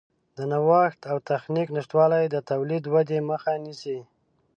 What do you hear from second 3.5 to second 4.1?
نیسي.